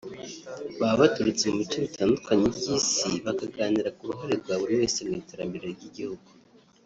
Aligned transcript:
baba 0.79 0.97
baturutse 1.01 1.43
mu 1.51 1.57
bice 1.61 1.77
bitandukanye 1.85 2.45
by’Isi 2.57 3.09
bakaganira 3.25 3.89
ku 3.97 4.03
ruhare 4.09 4.35
rwa 4.41 4.55
buri 4.59 4.73
wese 4.79 4.99
mu 5.07 5.13
iterambere 5.21 5.65
ry’Igihugu 5.75 6.29